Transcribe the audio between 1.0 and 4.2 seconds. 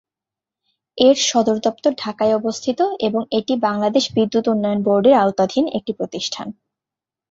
এর সদরদপ্তর ঢাকায় অবস্থিত এবং এটি বাংলাদেশ